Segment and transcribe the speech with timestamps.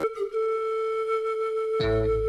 [0.00, 0.08] Thank
[1.80, 2.23] you.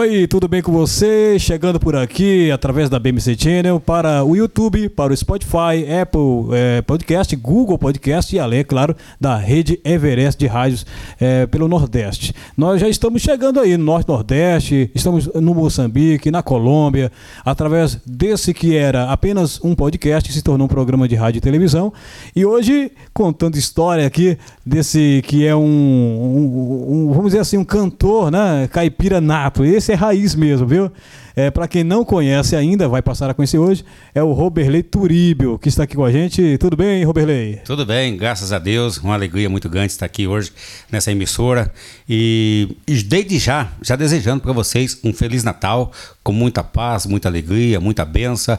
[0.00, 1.38] Oi, tudo bem com você?
[1.38, 6.80] Chegando por aqui através da BMC Channel para o YouTube, para o Spotify, Apple eh,
[6.80, 10.86] Podcast, Google Podcast e além, é claro, da rede Everest de rádios
[11.20, 12.32] eh, pelo Nordeste.
[12.56, 17.12] Nós já estamos chegando aí no Norte Nordeste, estamos no Moçambique, na Colômbia,
[17.44, 21.92] através desse que era apenas um podcast, se tornou um programa de rádio e televisão.
[22.34, 27.64] E hoje, contando história aqui desse que é um, um- um- vamos dizer assim, um
[27.66, 28.66] cantor, né?
[28.72, 29.62] Caipira nato.
[29.62, 30.90] Esse é raiz mesmo, viu?
[31.34, 35.58] É, para quem não conhece ainda, vai passar a conhecer hoje, é o Roberley Turíbio,
[35.58, 36.58] que está aqui com a gente.
[36.58, 37.60] Tudo bem, Roberley?
[37.64, 38.98] Tudo bem, graças a Deus.
[38.98, 40.52] Uma alegria muito grande estar aqui hoje
[40.90, 41.72] nessa emissora.
[42.08, 47.28] E, e desde já, já desejando para vocês um Feliz Natal, com muita paz, muita
[47.28, 48.58] alegria, muita benção.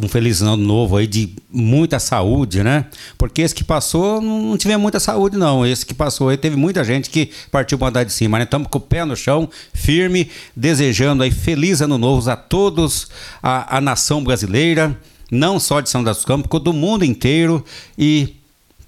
[0.00, 2.86] Um feliz ano novo aí de muita saúde, né?
[3.18, 5.66] Porque esse que passou não tivemos muita saúde, não.
[5.66, 8.44] Esse que passou aí teve muita gente que partiu para andar de cima, né?
[8.44, 13.08] Estamos com o pé no chão, firme, desejando aí feliz ano novo a todos,
[13.42, 14.96] a, a nação brasileira,
[15.32, 17.64] não só de São das Campos, como do mundo inteiro.
[17.98, 18.38] E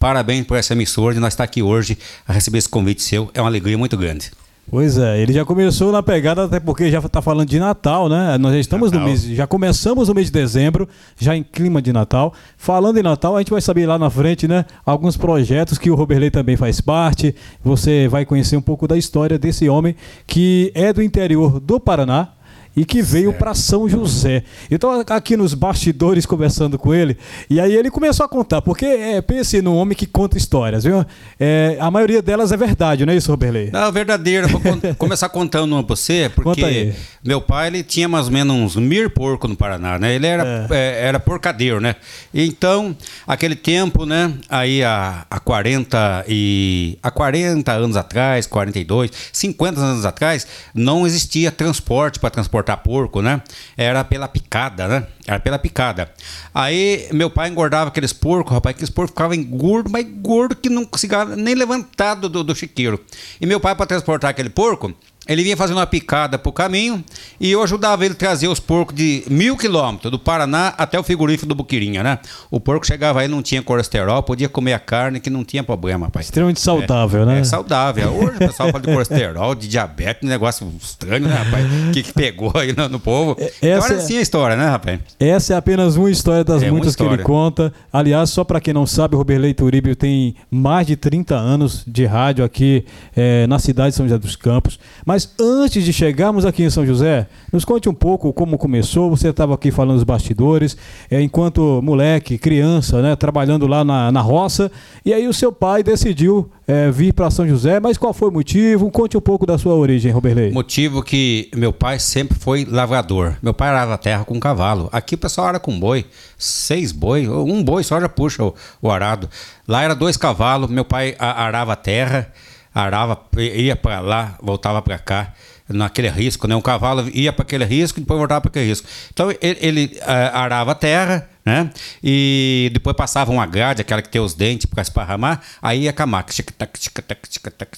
[0.00, 3.30] Parabéns por essa emissora de nós estar aqui hoje a receber esse convite seu.
[3.34, 4.30] É uma alegria muito grande.
[4.70, 8.38] Pois é, ele já começou na pegada, até porque já está falando de Natal, né?
[8.38, 9.08] Nós já estamos no Natal.
[9.08, 10.88] mês, já começamos o mês de dezembro,
[11.18, 12.32] já em clima de Natal.
[12.56, 14.64] Falando em Natal, a gente vai saber lá na frente, né?
[14.86, 17.34] Alguns projetos que o Roberley também faz parte.
[17.64, 22.28] Você vai conhecer um pouco da história desse homem que é do interior do Paraná.
[22.76, 24.44] E que veio para São José.
[24.70, 27.16] Então, aqui nos bastidores, conversando com ele,
[27.48, 31.04] e aí ele começou a contar, porque é, pense num homem que conta histórias, viu?
[31.38, 33.70] É, a maioria delas é verdade, não é isso, Roberley?
[33.72, 34.46] Não, verdadeiro.
[34.48, 34.60] Vou
[34.96, 36.94] começar contando uma pra você, porque
[37.24, 40.14] meu pai ele tinha mais ou menos uns mil porcos no Paraná, né?
[40.14, 41.96] Ele era, é, era porcadeiro, né?
[42.32, 44.32] Então, aquele tempo, né?
[44.48, 51.50] Aí há, há 40 e há 40 anos atrás, 42, 50 anos atrás, não existia
[51.50, 53.42] transporte para transportar porco, né?
[53.76, 55.06] Era pela picada, né?
[55.26, 56.12] Era pela picada.
[56.54, 60.84] Aí meu pai engordava aqueles porcos, rapaz, aqueles porcos ficavam gordos, mas gordo que não
[60.84, 63.02] conseguia nem levantar do, do, do chiqueiro.
[63.40, 64.94] E meu pai, para transportar aquele porco,
[65.28, 67.04] ele vinha fazendo uma picada pro caminho
[67.38, 71.02] e eu ajudava ele a trazer os porcos de mil quilômetros, do Paraná até o
[71.04, 72.18] frigorífico do Buquirinha, né?
[72.50, 76.06] O porco chegava aí, não tinha colesterol, podia comer a carne que não tinha problema,
[76.06, 76.26] rapaz.
[76.26, 77.40] Extremamente saudável, né?
[77.40, 78.10] É saudável.
[78.12, 81.64] Hoje o pessoal fala de colesterol, de diabetes, um negócio estranho, né, rapaz?
[81.88, 83.36] O que, que pegou aí no, no povo?
[83.62, 84.98] essa Agora é- sim a história, né, rapaz?
[85.20, 87.24] Essa é apenas uma história das É muitas que ele história.
[87.24, 87.72] conta.
[87.92, 92.04] Aliás, só para quem não sabe, o Roberley Turíbio tem mais de 30 anos de
[92.06, 92.84] rádio aqui
[93.16, 94.78] eh, na cidade de São José dos Campos.
[95.10, 99.10] Mas antes de chegarmos aqui em São José, nos conte um pouco como começou.
[99.10, 100.76] Você estava aqui falando dos bastidores,
[101.10, 104.70] eh, enquanto moleque, criança, né, trabalhando lá na, na roça.
[105.04, 107.80] E aí o seu pai decidiu eh, vir para São José.
[107.80, 108.88] Mas qual foi o motivo?
[108.88, 110.52] Conte um pouco da sua origem, Roberley.
[110.52, 113.34] Motivo que meu pai sempre foi lavrador.
[113.42, 114.88] Meu pai arava terra com cavalo.
[114.92, 116.06] Aqui o pessoal ara com boi.
[116.38, 119.28] Seis boi, um boi só já puxa o, o arado.
[119.66, 122.32] Lá era dois cavalos, meu pai arava a terra,
[122.74, 125.32] arava, ia para lá, voltava para cá.
[125.68, 126.56] Naquele risco, né?
[126.56, 128.88] Um cavalo ia para aquele risco e depois voltava para aquele risco.
[129.12, 131.70] Então ele, ele ah, arava a terra, né?
[132.02, 135.92] E depois passava uma grade, aquela que tem os dentes para esparramar, aí ia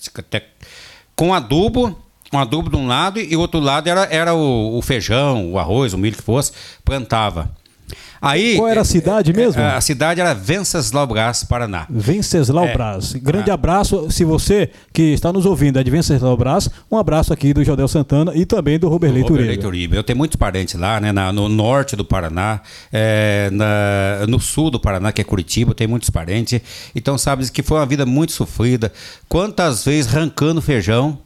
[0.01, 0.47] tic-tac.
[1.15, 2.03] Com adubo,
[2.33, 5.59] um adubo de um lado e o outro lado era, era o, o feijão, o
[5.59, 6.53] arroz, o milho que fosse,
[6.83, 7.51] plantava.
[8.21, 9.61] Aí, Qual era a cidade mesmo?
[9.61, 11.87] A, a cidade era Venceslau Brás, Paraná.
[11.91, 12.73] Venceslau É.
[12.73, 13.13] Brás.
[13.15, 17.53] Grande abraço, se você que está nos ouvindo é de Venceslau Brás, um abraço aqui
[17.53, 19.61] do Jodel Santana e também do Roberlei Turega.
[19.61, 19.97] Turiba.
[19.97, 21.11] Eu tenho muitos parentes lá, né?
[21.13, 22.61] na- no norte do Paraná,
[22.93, 26.61] é, na- no sul do Paraná, que é Curitiba, tenho muitos parentes.
[26.95, 28.93] Então, sabe que foi uma vida muito sofrida.
[29.29, 31.19] Quantas vezes arrancando feijão,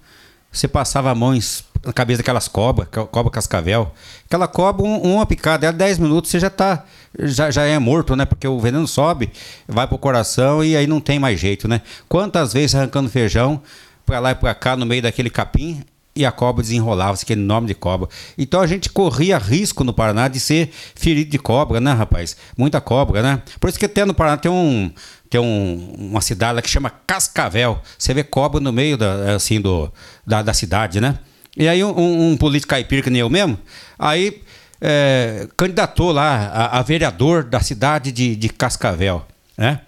[0.58, 1.40] você passava a mão em-
[1.84, 3.92] na cabeça daquelas cobras, cobra cascavel.
[4.26, 6.84] Aquela cobra, um- uma picada, ela 10 minutos, você já tá.
[7.18, 8.24] Já, já é morto, né?
[8.24, 9.30] Porque o veneno sobe,
[9.66, 11.80] vai pro coração e aí não tem mais jeito, né?
[12.08, 13.62] Quantas vezes arrancando feijão,
[14.04, 15.82] pra lá e pra cá, no meio daquele capim,
[16.14, 18.08] e a cobra desenrolava-se, aquele nome de cobra.
[18.38, 22.36] Então a gente corria risco no Paraná de ser ferido de cobra, né, rapaz?
[22.56, 23.42] Muita cobra, né?
[23.60, 24.90] Por isso que até no Paraná tem um.
[25.28, 27.80] Tem um- uma cidade que chama Cascavel.
[27.98, 29.92] Você vê cobra no meio da, assim, do,
[30.26, 31.18] da, da cidade, né?
[31.56, 33.58] E aí um, um político caipira que nem eu mesmo,
[33.98, 34.42] aí
[34.80, 39.26] é, candidatou lá a, a vereador da cidade de, de Cascavel,
[39.56, 39.80] né?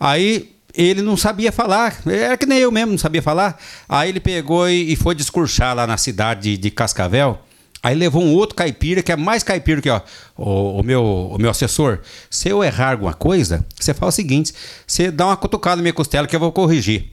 [0.00, 3.56] Aí ele não sabia falar, era que nem eu mesmo não sabia falar.
[3.88, 7.38] Aí ele pegou e, e foi discursar lá na cidade de, de Cascavel.
[7.82, 10.00] Aí levou um outro caipira, que é mais caipira que ó,
[10.36, 11.98] o, o meu, o meu assessor.
[12.30, 14.54] Se eu errar alguma coisa, você fala o seguinte:
[14.86, 17.12] você dá uma cutucada na minha costela que eu vou corrigir.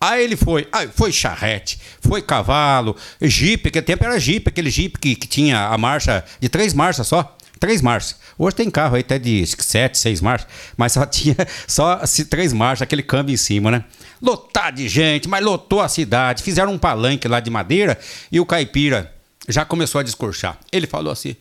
[0.00, 4.98] Aí ele foi, aí foi charrete, foi cavalo, jipe, que tempo era jipe, aquele jipe
[4.98, 7.36] que, que tinha a marcha de três marchas só.
[7.58, 8.16] Três marchas.
[8.38, 11.36] Hoje tem carro aí até de sete, seis marchas, mas só tinha
[11.66, 12.00] só
[12.30, 13.84] três marchas, aquele câmbio em cima, né?
[14.22, 16.42] Lotar de gente, mas lotou a cidade.
[16.44, 17.98] Fizeram um palanque lá de madeira
[18.30, 19.12] e o caipira
[19.48, 20.58] já começou a discursar.
[20.70, 21.34] Ele falou assim: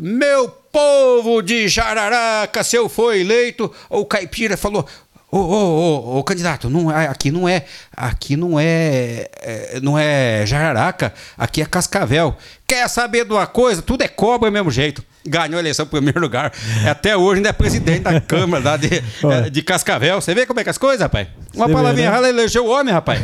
[0.00, 4.86] Meu povo de Jararaca, se eu for eleito, o caipira falou.
[5.30, 7.64] Ô, ô, ô, ô, candidato, não, é- aqui não é,
[7.96, 12.36] aqui não é, é, não é Jararaca, aqui é Cascavel.
[12.66, 13.82] Quer saber de uma coisa?
[13.82, 15.04] Tudo é cobra do mesmo jeito.
[15.24, 16.52] Ganhou a eleição em primeiro lugar.
[16.88, 18.88] Até hoje ainda é presidente da Câmara lá de,
[19.46, 20.20] é, de Cascavel.
[20.20, 21.28] Você vê como é que é as coisas, rapaz?
[21.54, 22.12] Uma Você palavrinha né?
[22.12, 23.20] errada elegeu o homem, rapaz.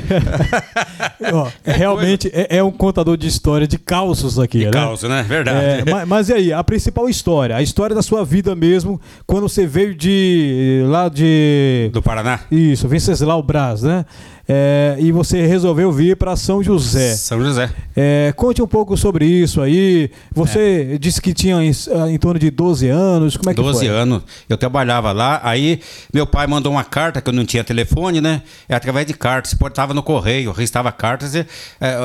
[1.33, 4.71] Ó, realmente é, é um contador de história de calços aqui, né?
[4.71, 5.25] Caos, né?
[5.27, 5.59] Verdade.
[5.59, 9.49] É, mas, mas e aí, a principal história, a história da sua vida mesmo, quando
[9.49, 12.41] você veio de lá de Do Paraná?
[12.51, 14.05] isso, Venceslau Brás, né?
[14.51, 17.15] É, e você resolveu vir para São José.
[17.17, 17.71] São José.
[17.95, 20.11] É, conte um pouco sobre isso aí.
[20.33, 21.71] Você disse que tinha em,
[22.11, 23.37] em torno de 12 anos.
[23.37, 23.89] Como é que 12 foi?
[23.89, 24.23] anos.
[24.49, 25.83] Eu trabalhava lá, aí
[26.15, 28.41] meu pai mandou uma carta, que eu não tinha telefone, né?
[28.67, 29.51] É através de carta.
[29.51, 31.35] Se portava no correio, restava cartas.
[31.35, 31.47] E,
[31.79, 31.97] é,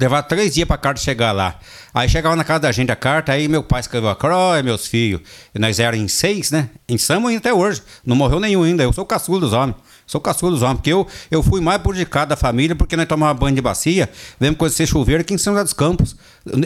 [0.00, 1.58] levava três dias pra carta chegar lá.
[1.92, 4.86] Aí chegava na casa da gente a carta, aí meu pai escreveu a croia, meus
[4.86, 5.20] filhos.
[5.54, 6.70] E nós éramos em seis, né?
[6.88, 7.82] Em ainda até hoje.
[8.06, 8.82] Não morreu nenhum ainda.
[8.82, 9.76] Eu sou o caçulo dos homens.
[10.10, 13.06] Sou o caçulo dos homens, porque eu, eu fui mais prejudicado da família porque nós
[13.06, 14.10] tomávamos banho de bacia,
[14.40, 16.16] vemos conhecer chuveiro aqui em São José dos Campos.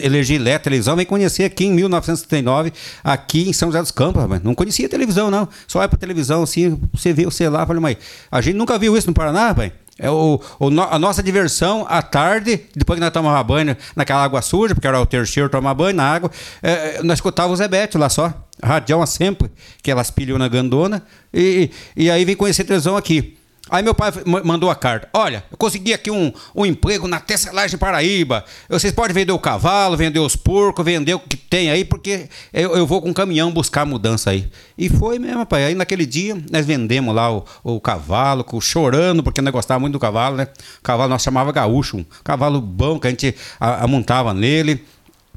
[0.01, 4.41] Elegi Lé, televisão, vem conhecer aqui em 1979, aqui em São José dos Campos, rapaz.
[4.41, 5.47] Não conhecia televisão, não.
[5.67, 7.97] Só é pra televisão, assim, você vê o celular, falei, mas
[8.31, 9.71] a gente nunca viu isso no Paraná, rapaz.
[9.97, 14.41] É o, o a nossa diversão à tarde, depois que nós tomava banho naquela água
[14.41, 16.29] suja, porque era o terceiro tomar banho na água,
[16.61, 18.33] é, nós escutávamos o Zebete lá só.
[18.61, 19.49] Radião sempre,
[19.79, 21.01] aquelas pilhas gandona,
[21.33, 23.37] e, e aí vem conhecer televisão aqui.
[23.69, 25.09] Aí meu pai ma- mandou a carta.
[25.11, 28.45] Olha, eu consegui aqui um, um emprego na tecelagem Paraíba.
[28.69, 32.75] Vocês podem vender o cavalo, vender os porcos, vender o que tem aí, porque eu,
[32.77, 34.47] eu vou com um caminhão buscar mudança aí.
[34.77, 35.65] E foi mesmo, pai.
[35.65, 39.99] Aí naquele dia nós vendemos lá o, o cavalo, chorando, porque nós gostávamos muito do
[39.99, 40.47] cavalo, né?
[40.79, 44.85] O cavalo nós chamava gaúcho, um cavalo bom que a gente a- amontava nele,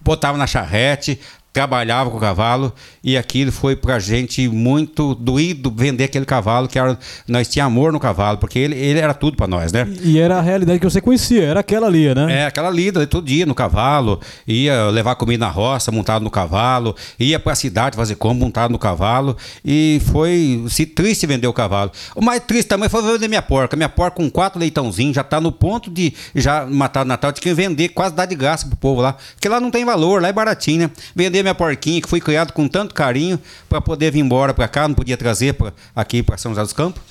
[0.02, 1.18] botava na charrete,
[1.58, 2.72] trabalhava com o cavalo
[3.02, 6.96] e aquilo foi pra gente muito doído vender aquele cavalo que era,
[7.26, 10.38] nós tinha amor no cavalo porque ele, ele era tudo pra nós né E era
[10.38, 12.42] a realidade que você conhecia, era aquela ali, né?
[12.42, 16.94] é, aquela lida todo dia no cavalo, ia levar comida na roça, montado no cavalo,
[17.18, 21.90] ia pra cidade fazer compra, montado no cavalo, e foi se triste vender o cavalo.
[22.14, 23.76] O mais triste também foi vender minha porca.
[23.76, 27.42] Minha porca com quatro leitãozinhos, já tá no ponto de já matar no Natal, tinha
[27.42, 30.28] que vender, quase dar de graça pro povo lá, porque lá não tem valor, lá
[30.28, 30.90] é baratinho, né?
[31.16, 33.38] Vender minha porquinha, que foi criado com tanto carinho,
[33.68, 36.72] pra poder vir embora pra cá, não podia trazer pra, aqui pra São José dos
[36.72, 37.02] Campos.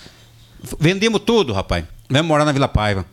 [0.80, 1.84] Vendemos tudo, rapaz.
[2.10, 3.06] Vamos morar na Vila Paiva.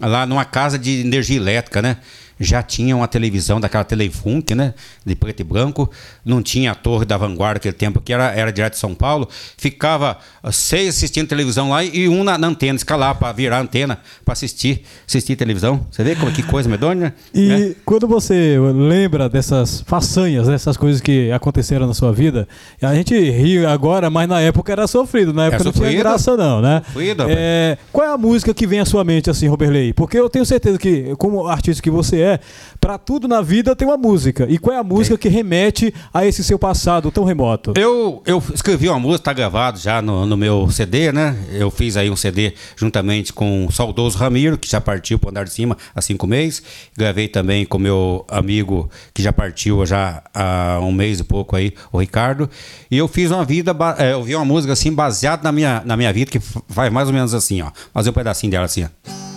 [0.00, 1.98] Lá numa casa de energia elétrica, né?
[2.42, 4.74] Já tinha uma televisão daquela Telefunk, né?
[5.04, 5.90] De preto e branco.
[6.24, 9.28] Não tinha a torre da vanguarda naquele tempo, que era, era direto de São Paulo.
[9.56, 13.60] Ficava ah, seis assistindo televisão lá e um na, na antena, escalar para virar a
[13.60, 15.86] antena para assistir, assistir televisão.
[15.90, 17.14] Você vê como que coisa medonha?
[17.34, 17.74] E né?
[17.84, 22.48] quando você lembra dessas façanhas, dessas coisas que aconteceram na sua vida,
[22.80, 26.60] a gente ri agora, mas na época era sofrido, na época não tinha graça não,
[26.60, 26.82] né?
[26.86, 27.24] Sofrido.
[27.28, 29.92] É, qual é a música que vem à sua mente assim, Roberley?
[29.92, 32.38] Porque eu tenho certeza que, como artista que você é, né?
[32.80, 34.46] Pra tudo na vida tem uma música.
[34.48, 37.74] E qual é a música que remete a esse seu passado tão remoto?
[37.76, 41.36] Eu, eu escrevi uma música, tá gravado já no, no meu CD, né?
[41.52, 45.44] Eu fiz aí um CD juntamente com o saudoso Ramiro, que já partiu pro andar
[45.44, 46.62] de cima há cinco meses.
[46.96, 51.72] Gravei também com meu amigo que já partiu já há um mês e pouco aí,
[51.92, 52.48] o Ricardo.
[52.90, 55.96] E eu fiz uma vida, é, eu vi uma música assim, baseada na minha, na
[55.96, 57.70] minha vida, que vai mais ou menos assim, ó.
[57.92, 59.31] Fazer um pedacinho dela assim, ó.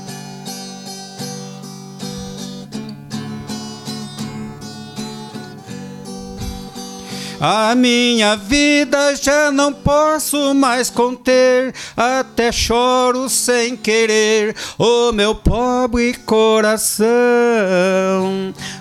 [7.48, 16.16] A minha vida já não posso mais conter, até choro sem querer, o meu pobre
[16.26, 17.06] coração,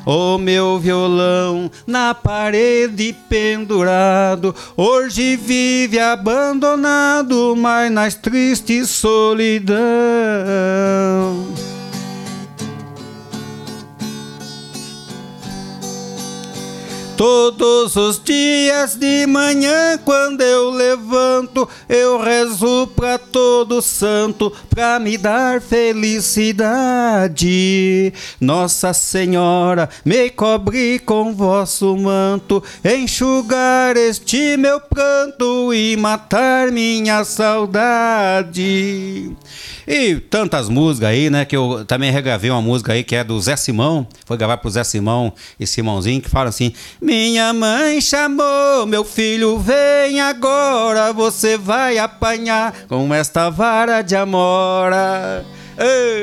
[0.06, 9.74] o meu violão na parede pendurado, hoje vive abandonado, mas nas tristes solidão.
[17.16, 25.16] Todos os dias de manhã, quando eu levanto, eu rezo pra todo santo pra me
[25.16, 26.52] dar felicidade.
[28.40, 38.44] Nossa Senhora, me cobre com vosso manto, enxugar este meu pranto e matar minha saudade.
[39.86, 41.44] E tantas músicas aí, né?
[41.44, 44.06] Que eu também regravei uma música aí que é do Zé Simão.
[44.24, 46.72] Foi gravar pro Zé Simão e Simãozinho, que fala assim:
[47.04, 55.44] Minha mãe chamou, meu filho, vem agora, você vai apanhar com esta vara de amora.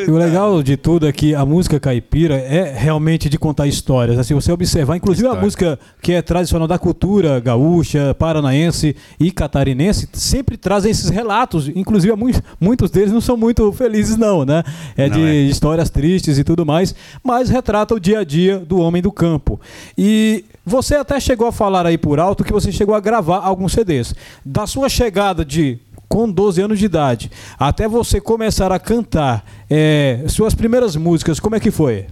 [0.08, 4.18] E o legal de tudo é que a música caipira é realmente de contar histórias.
[4.18, 5.44] Assim, você observar, inclusive a História.
[5.46, 11.70] música que é tradicional da cultura gaúcha, paranaense e catarinense, sempre trazem esses relatos.
[11.76, 14.64] Inclusive, muitos, muitos deles não são muito felizes, não, né?
[14.96, 15.34] É Não de é.
[15.44, 19.60] histórias tristes e tudo mais, mas retrata o dia a dia do homem do campo.
[19.98, 23.74] E você até chegou a falar aí por alto que você chegou a gravar alguns
[23.74, 24.14] CDs.
[24.46, 25.78] Da sua chegada de
[26.12, 31.56] com 12 anos de idade, até você começar a cantar é, suas primeiras músicas, como
[31.56, 32.06] é que foi?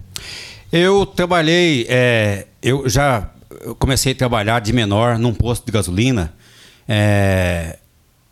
[0.72, 3.28] Eu trabalhei, é, eu já
[3.78, 6.32] comecei a trabalhar de menor num posto de gasolina.
[6.88, 7.76] É,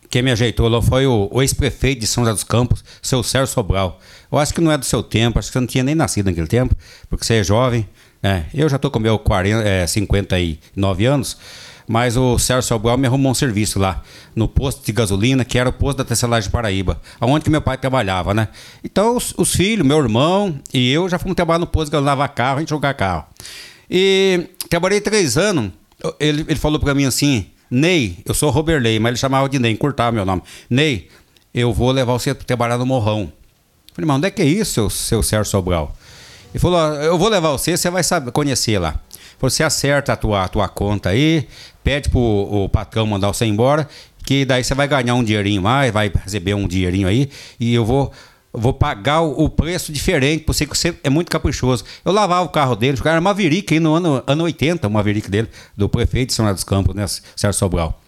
[0.09, 3.53] quem me ajeitou lá foi o, o ex-prefeito de São José dos Campos, seu Sérgio
[3.53, 3.99] Sobral.
[4.31, 6.25] Eu acho que não é do seu tempo, acho que você não tinha nem nascido
[6.25, 6.75] naquele tempo,
[7.07, 7.87] porque você é jovem.
[8.23, 8.47] né?
[8.55, 11.37] Eu já estou com meu 40, é, 59 anos,
[11.89, 14.03] mas o Sérgio Sobral me arrumou um serviço lá,
[14.35, 17.79] no posto de gasolina, que era o posto da Tecelagem Paraíba, onde que meu pai
[17.79, 18.49] trabalhava, né?
[18.83, 22.29] Então, os, os filhos, meu irmão e eu já fomos trabalhar no posto de lavar
[22.29, 23.25] carro, a gente jogar carro.
[23.89, 25.71] E trabalhei três anos,
[26.19, 29.71] ele, ele falou pra mim assim, Ney, eu sou Roberley, mas ele chamava de Ney,
[29.71, 30.43] encurtava meu nome.
[30.69, 31.07] Ney,
[31.55, 33.33] eu vou levar você pra trabalhar no Morrão.
[33.95, 35.95] Falei, mas onde é que é isso, seu, seu Sérgio Sobral?
[36.53, 38.99] Ele falou, "Ó, eu vou levar você, você vai saber, conhecer lá.
[39.39, 41.47] Você acerta a tua, a tua conta aí,
[41.83, 43.87] pede pro o patrão mandar você embora,
[44.25, 47.29] que daí você vai ganhar um dinheirinho mais, vai receber um dinheirinho aí,
[47.59, 48.11] e eu vou,
[48.51, 51.83] vou pagar o, o preço diferente, por que você é muito caprichoso.
[52.03, 54.91] Eu lavava o carro dele, o cara era Maverick aí no ano, ano 80, o
[54.91, 57.99] Maverick dele, do prefeito de São José dos Campos, né, Sérgio Sobral.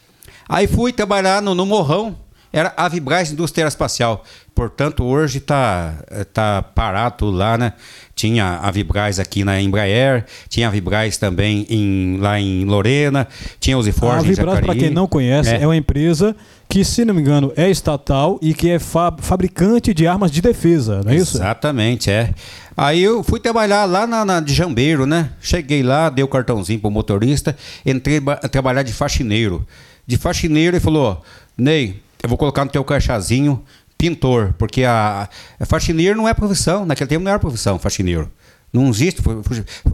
[0.50, 2.16] Aí fui trabalhar no, no Morrão,
[2.54, 4.24] era a Vibraz Indústria Aeroespacial.
[4.54, 5.96] Portanto, hoje tá,
[6.34, 7.74] tá parado lá, né?
[8.14, 13.28] Tinha a Vibraz aqui na Embraer, tinha a Vibraz também em, lá em Lorena,
[13.60, 15.62] tinha os A Iforge em Vibras, para quem não conhece, é.
[15.62, 15.66] É.
[15.66, 16.36] uma empresa
[16.70, 20.42] que, se não me engano, é estatal e que é fa- fabricante de armas de
[20.42, 21.38] defesa, não é isso?
[21.38, 22.34] Exatamente, é.
[22.76, 25.32] Aí eu fui trabalhar lá na, na de Jambeiro, né?
[25.42, 27.56] Cheguei lá, dei o cartãozinho pro motorista,
[27.86, 29.66] entrei a trabalhar de faxineiro.
[30.06, 31.22] De faxineiro ele falou,
[31.58, 33.64] Ney, eu vou colocar no teu caixazinho
[33.98, 38.32] pintor, porque a, a faxineiro não é profissão, naquele tempo não era profissão, faxineiro.
[38.74, 39.22] Não existe,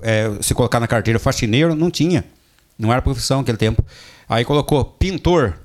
[0.02, 2.24] é, se colocar na carteira faxineiro, não tinha.
[2.78, 3.84] Não era profissão naquele tempo.
[4.30, 5.56] Aí colocou pintor,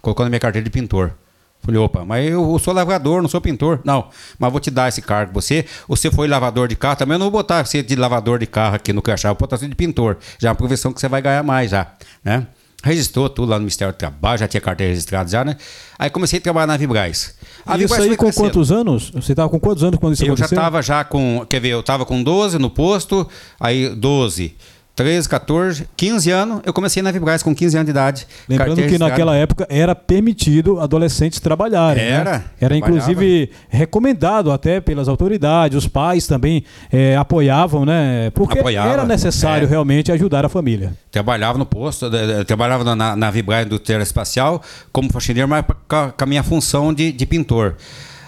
[0.00, 1.12] colocou na minha carteira de pintor.
[1.60, 3.80] Falei, opa, mas eu sou lavrador, não sou pintor.
[3.84, 4.08] Não,
[4.38, 5.32] mas vou te dar esse cargo.
[5.34, 8.46] Você, você foi lavador de carro, também eu não vou botar você de lavador de
[8.46, 10.16] carro aqui no crachá, vou botar você de pintor.
[10.38, 11.92] Já é uma profissão que você vai ganhar mais já,
[12.24, 12.46] né?
[12.86, 15.56] Registrou tudo lá no Ministério do Trabalho, já tinha carteira registrada já, né?
[15.98, 17.34] Aí comecei a trabalhar na Vibraz.
[17.66, 18.44] A isso Vibraz aí foi com crescendo.
[18.44, 19.10] quantos anos?
[19.10, 20.56] Você estava com quantos anos quando isso Eu já aconteceu?
[20.56, 23.26] estava já com, quer ver, eu estava com 12 no posto,
[23.58, 24.54] aí 12,
[24.96, 28.26] 13, 14, 15 anos, eu comecei na Vibraz com 15 anos de idade.
[28.48, 32.02] Lembrando que naquela época era permitido adolescentes trabalharem.
[32.02, 32.10] né?
[32.10, 32.78] Era, Era trabalhava.
[32.78, 38.30] inclusive recomendado até pelas autoridades, os pais também eh, apoiavam, né?
[38.30, 39.68] Porque Apoiava, era necessário é.
[39.68, 40.94] realmente ajudar a família.
[41.10, 45.96] Trabalhava no posto, eh, eh, trabalhava na, na, Vibraz do Espacial como faxineiro, mas com
[45.96, 47.76] a, com a minha função de, de pintor.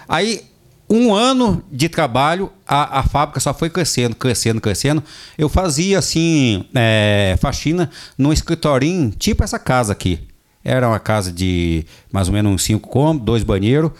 [0.07, 0.41] Aí
[0.89, 5.03] um ano de trabalho, a, a fábrica só foi crescendo, crescendo, crescendo.
[5.37, 10.27] Eu fazia assim, é, faxina num escritorinho, tipo essa casa aqui.
[10.63, 13.91] Era uma casa de mais ou menos uns cinco cômodos, dois banheiros.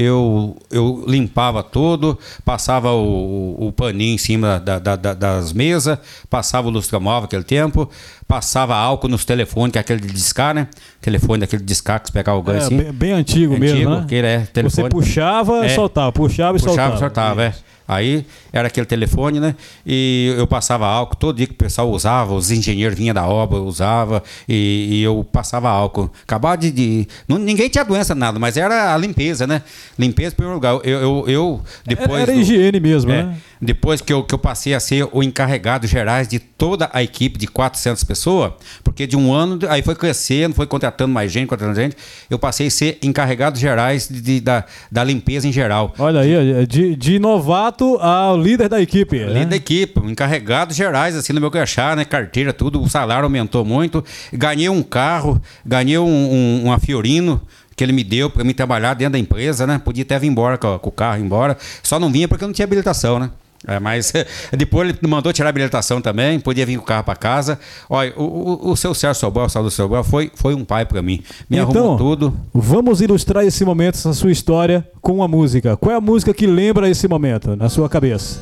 [0.00, 5.98] Eu, eu limpava tudo, passava o, o paninho em cima da, da- da- das mesas,
[6.30, 7.90] passava o lustramóvel aquele tempo,
[8.28, 10.68] passava álcool nos telefones, que é aquele de discar, né?
[11.00, 12.76] Telefone daquele discar que você pegava o ganho É, assim.
[12.76, 14.02] bem, bem antigo, Antigo, mesmo, né?
[14.04, 14.88] aquele é, Você telefone.
[14.90, 15.68] puxava e É.
[15.70, 16.98] soltava, puxava e Puxava, soltava.
[16.98, 17.54] soltava, é.
[17.88, 19.54] Aí era aquele telefone, né?
[19.86, 23.58] E eu passava álcool, todo dia que o pessoal usava, os engenheiros vinham da obra,
[23.58, 26.10] usava, e, e eu passava álcool.
[26.22, 26.70] Acabava de.
[26.70, 29.62] de- não- ninguém tinha doença, nada, mas era a limpeza, né?
[29.98, 30.74] Limpeza em primeiro lugar.
[30.84, 32.22] Eu, eu, eu depois.
[32.22, 33.36] Era do- higiene mesmo, é, né?
[33.60, 37.38] Depois que eu, que eu passei a ser o encarregado gerais de toda a equipe
[37.38, 38.52] de 400 pessoas,
[38.84, 41.96] porque de um ano, aí foi crescendo, foi contratando mais gente, contratando gente,
[42.30, 45.94] eu passei a ser encarregado gerais de, de- da, da limpeza em geral.
[45.98, 49.18] Olha aí, de, de novato ao líder da equipe.
[49.18, 49.46] Líder né?
[49.46, 52.04] da equipe, encarregados gerais, assim, no meu crachá, né?
[52.04, 54.04] Carteira, tudo, o salário aumentou muito.
[54.32, 57.42] Ganhei um carro, ganhei um, um, uma Fiorino
[57.76, 59.80] que ele me deu para mim trabalhar dentro da empresa, né?
[59.84, 61.56] Podia até vir embora com, com o carro embora.
[61.82, 63.30] Só não vinha porque eu não tinha habilitação, né?
[63.66, 64.12] É, mas
[64.56, 67.58] depois ele mandou tirar a habilitação também, podia vir com o carro para casa.
[67.88, 71.02] Olha, o, o, o seu Sérgio Sobral, o Saulo Sobral, foi, foi um pai para
[71.02, 71.22] mim.
[71.48, 72.36] Me Então, arrumou tudo.
[72.54, 75.76] Vamos ilustrar esse momento, essa sua história, com uma música.
[75.76, 78.40] Qual é a música que lembra esse momento na sua cabeça?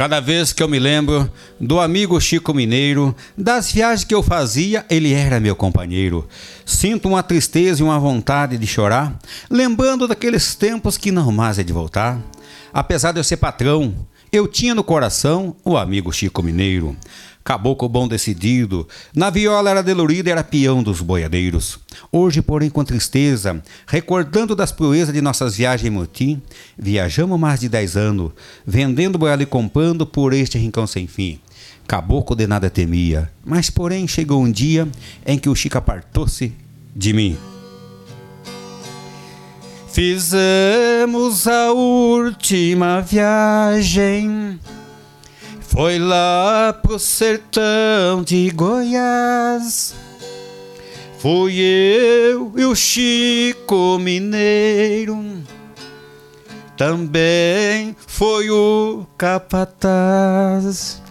[0.00, 1.30] Cada vez que eu me lembro
[1.60, 6.26] do amigo Chico Mineiro, das viagens que eu fazia, ele era meu companheiro.
[6.64, 9.18] Sinto uma tristeza e uma vontade de chorar,
[9.50, 12.18] lembrando daqueles tempos que não mais é de voltar.
[12.72, 13.94] Apesar de eu ser patrão,
[14.32, 16.96] eu tinha no coração o amigo Chico Mineiro.
[17.42, 21.78] Caboclo bom decidido, na viola era delurido e era peão dos boiadeiros.
[22.12, 26.40] Hoje, porém, com tristeza, recordando das proezas de nossas viagens em motim,
[26.78, 28.30] viajamos mais de dez anos,
[28.64, 31.40] vendendo boiada e comprando por este rincão sem fim.
[31.88, 34.86] Caboclo de nada temia, mas porém chegou um dia
[35.26, 36.52] em que o Chico apartou-se
[36.94, 37.36] de mim.
[39.92, 44.60] Fizemos a última viagem.
[45.60, 49.92] Foi lá pro sertão de Goiás.
[51.18, 55.42] Fui eu e o Chico Mineiro.
[56.76, 61.02] Também foi o capataz.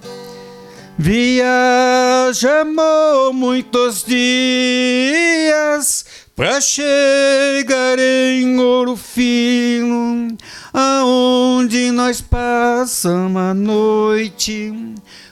[0.97, 2.73] Viajamos
[3.33, 6.05] muitos dias
[6.39, 10.37] pra chegar em Ouro Fino,
[10.73, 14.73] aonde nós passamos a noite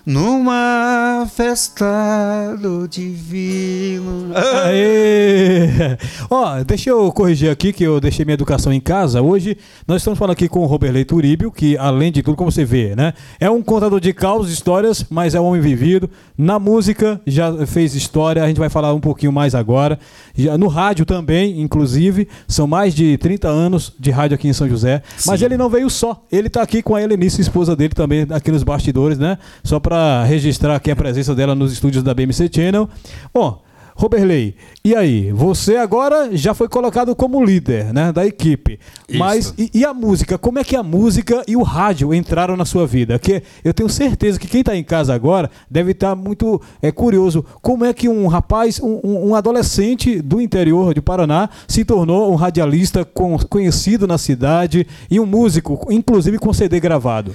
[0.08, 4.32] numa festa do divino.
[4.34, 5.98] Aê!
[6.30, 9.22] Ó, deixa eu corrigir aqui que eu deixei minha educação em casa.
[9.22, 12.63] Hoje nós estamos falando aqui com o Roberley Turíbio, que além de tudo, como você
[12.63, 13.13] vê, né?
[13.38, 16.10] É um contador de causas, histórias, mas é um homem vivido.
[16.38, 20.00] Na música já fez história, a gente vai falar um pouquinho mais agora.
[20.34, 24.70] Já, no rádio também, inclusive, são mais de 30 anos de rádio aqui em São
[24.70, 25.04] José.
[25.26, 25.46] Mas Sim.
[25.48, 28.63] ele não veio só, ele tá aqui com a Helenice, esposa dele também, aqui nos
[28.63, 29.38] bastidores, né?
[29.65, 32.88] Só para registrar aqui a presença dela nos estúdios da BMC Channel.
[33.34, 33.64] Bom,
[33.96, 34.54] Roberley,
[34.86, 35.32] e aí?
[35.32, 38.80] Você agora já foi colocado como líder né, da equipe.
[39.10, 39.18] Isso.
[39.18, 40.38] Mas e, e a música?
[40.38, 43.18] Como é que a música e o rádio entraram na sua vida?
[43.18, 47.44] Que eu tenho certeza que quem está em casa agora deve estar muito é, curioso.
[47.60, 52.32] Como é que um rapaz, um, um- um adolescente do interior de Paraná se tornou
[52.32, 57.34] um radialista com- conhecido na cidade e um músico, inclusive com CD gravado?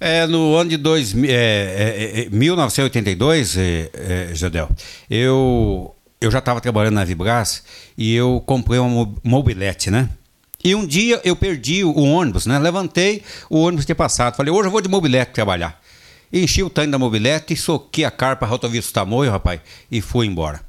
[0.00, 4.70] É, no ano de dois, é, é, é, 1982, é, é, Jadel,
[5.10, 7.64] eu, eu já estava trabalhando na Vibras
[7.96, 10.08] e eu comprei uma mo- mobilete, né?
[10.62, 12.58] E um dia eu perdi o ônibus, né?
[12.58, 14.36] Levantei, o ônibus tinha passado.
[14.36, 15.80] Falei, hoje eu vou de mobilete trabalhar.
[16.32, 20.26] Enchi o tanque da mobilete, soquei a carpa, a rodovia do Tamoio, rapaz, e fui
[20.26, 20.60] embora.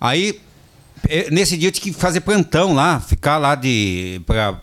[0.00, 0.40] Aí,
[1.30, 4.60] nesse dia eu tinha que fazer plantão lá, ficar lá de para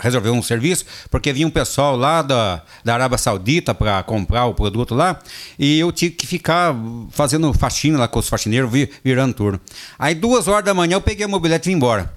[0.00, 4.54] resolver um serviço, porque vinha um pessoal lá da, da Arábia Saudita para comprar o
[4.54, 5.18] produto lá,
[5.58, 6.74] e eu tinha que ficar
[7.10, 9.60] fazendo faxina lá com os faxineiros, vi- virando turno.
[9.98, 12.12] Aí, duas horas da manhã, eu peguei a mobilete e vim embora.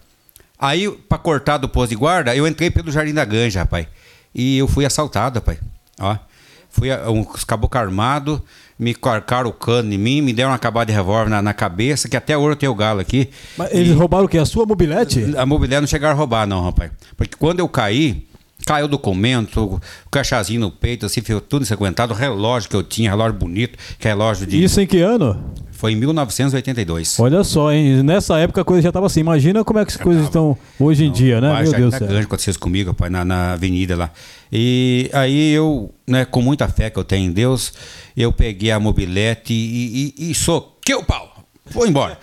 [0.60, 3.88] Aí, para cortar do posto de guarda, eu entrei pelo Jardim da Ganja, rapaz.
[4.36, 5.58] E eu fui assaltado, rapaz.
[6.00, 6.18] Ó.
[6.70, 8.42] Fui a- uns caboclos armados,
[8.80, 12.08] me carcaram o cano em mim, me deram uma acabada de revólver na, na cabeça,
[12.08, 13.30] que até hoje eu tenho o galo aqui.
[13.58, 14.38] Mas eles roubaram o quê?
[14.38, 15.36] A sua mobilete?
[15.38, 16.90] A mobilidade não chegaram a roubar, não, rapaz.
[17.18, 18.26] Porque quando eu caí,
[18.66, 22.14] caiu documento, cachazinho no peito, assim, tudo ensanguentado.
[22.14, 24.64] O relógio que eu tinha, relógio bonito, que é relógio de.
[24.64, 25.44] Isso em que ano?
[25.80, 27.18] Foi em 1982.
[27.22, 28.04] Olha só, hein?
[28.04, 29.22] Nessa época a coisa já estava assim.
[29.22, 31.54] Imagina como é que as coisas estão hoje em dia, né?
[31.54, 32.08] Pai, Meu Deus do céu.
[32.10, 34.12] grande aconteceu isso comigo, pai, na, na avenida lá.
[34.52, 37.72] E aí eu, né, com muita fé que eu tenho em Deus,
[38.18, 41.46] eu peguei a mobilete e, e, e soquei o pau.
[41.68, 42.20] Foi embora.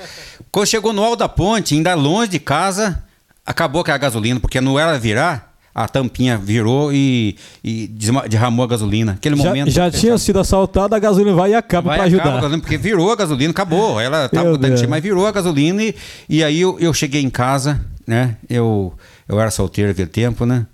[0.53, 3.03] Quando chegou no alto da ponte, ainda longe de casa,
[3.47, 7.87] acabou com a gasolina, porque não era virar, a tampinha virou e, e
[8.31, 9.12] derramou a gasolina.
[9.12, 9.71] Aquele Já, momento.
[9.71, 12.35] já tinha sido assaltado, a gasolina vai e acaba para acaba ajudar.
[12.37, 14.01] gasolina, porque virou a gasolina, acabou.
[14.01, 14.83] Ela Meu tava Deus.
[14.87, 15.95] mas virou a gasolina e,
[16.31, 18.39] e aí eu, eu cheguei em casa, né?
[18.49, 18.95] Eu,
[19.29, 20.65] eu era solteiro naquele tempo, né?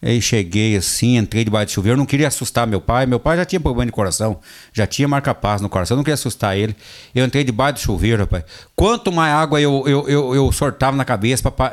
[0.00, 3.06] Aí cheguei assim, entrei debaixo de chuveiro, não queria assustar meu pai.
[3.06, 4.38] Meu pai já tinha problema de coração,
[4.72, 6.76] já tinha marca-paz no coração, não queria assustar ele.
[7.12, 8.44] Eu entrei debaixo do chuveiro, rapaz.
[8.76, 11.72] Quanto mais água eu, eu, eu, eu sortava na cabeça para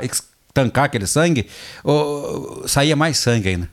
[0.53, 1.47] tancar aquele sangue,
[2.65, 3.69] saía mais sangue ainda.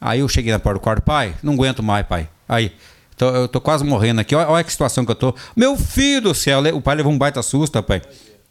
[0.00, 2.28] Aí eu cheguei na porta do quarto, pai, não aguento mais, pai.
[2.48, 2.72] Aí,
[3.16, 5.34] tô- eu tô quase morrendo aqui, olha, olha que situação que eu tô.
[5.56, 8.00] Meu filho do céu, o pai levou um baita susto, pai.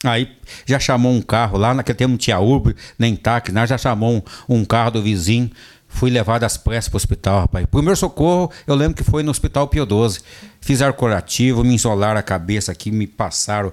[0.03, 0.29] Aí
[0.65, 4.17] já chamou um carro lá, naquele tempo não tinha Uber, nem táxi, já chamou
[4.49, 5.49] um, um carro do vizinho.
[5.89, 7.65] Fui levado às pressas pro hospital, rapaz.
[7.65, 10.19] Primeiro socorro, eu lembro que foi no Hospital Pio 12.
[10.61, 13.71] Fizeram curativo, me isolaram a cabeça aqui, me passaram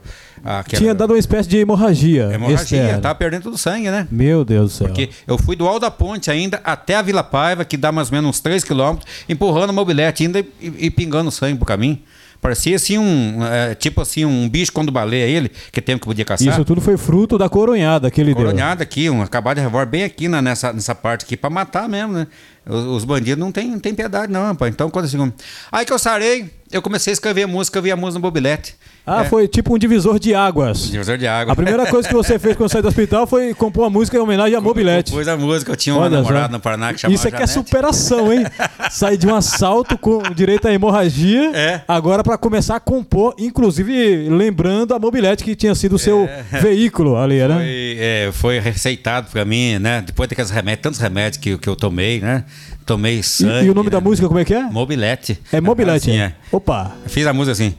[0.79, 2.31] Tinha dado uma espécie de hemorragia.
[2.33, 3.01] hemorragia, externa.
[3.01, 4.07] tava perdendo todo o sangue, né?
[4.11, 4.87] Meu Deus do céu.
[4.87, 8.09] Porque eu fui do alto da ponte ainda até a Vila Paiva, que dá mais
[8.09, 11.99] ou menos uns 3 quilômetros, empurrando a mobilete ainda e, e pingando sangue pro caminho.
[12.45, 13.43] Parecia assim um.
[13.43, 16.47] é, tipo assim, um bicho quando baleia ele, que tempo que podia caçar.
[16.53, 18.45] Isso tudo foi fruto da coronhada que ele deu.
[18.45, 21.89] Coronhada aqui, um acabado de revólver bem aqui na- nessa, nessa parte aqui, pra matar
[21.89, 22.27] mesmo, né?
[22.69, 24.71] Os, os bandidos não tem, não tem piedade, não, rapaz.
[24.71, 25.33] Então, quando assim.
[25.73, 28.77] Aí que eu sarei, eu comecei a escrever música, eu vi a música no mobilete.
[29.07, 30.89] Ah, É, foi tipo um divisor de águas.
[30.91, 31.53] Divisor de água.
[31.53, 34.21] A primeira coisa que você fez quando saiu do hospital foi compor uma música em
[34.21, 35.11] homenagem à mobilete.
[35.11, 37.47] Depois da música, eu tinha uma Olha namorada no Paraná que chamava Isso aqui é
[37.47, 37.53] Janete.
[37.53, 38.45] superação, hein?
[38.91, 41.83] Sair de um assalto com direito à hemorragia, É.
[41.87, 46.27] agora para começar a compor, inclusive lembrando a mobilete que tinha sido o seu
[46.63, 47.55] veículo ali, né?
[47.57, 50.03] Foi, é, foi receitado pra mim, né?
[50.07, 52.45] Depois daqueles remédios, tantos remédios que, que eu tomei, né?
[52.87, 53.67] Tomei E, sangue.
[53.67, 54.05] e o nome da né?
[54.05, 54.63] música como é que é?
[54.63, 55.39] Mobilete.
[55.53, 56.11] É mobilete.
[56.11, 56.33] Assim, é.
[56.53, 56.93] Opa.
[57.07, 57.75] Fiz a música assim.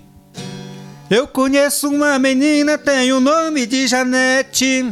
[1.10, 4.92] Eu conheço uma menina, tem o nome de Janete.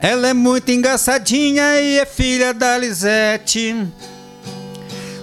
[0.00, 3.86] Ela é muito engraçadinha e é filha da Lisete.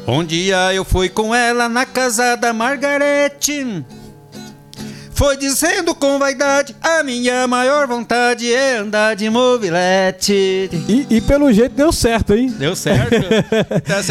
[0.08, 3.84] Um dia eu fui com ela na casa da Margarete.
[5.20, 10.70] Foi dizendo com vaidade: A minha maior vontade é andar de mobilete.
[10.88, 12.48] E, e pelo jeito deu certo, hein?
[12.58, 13.10] Deu certo.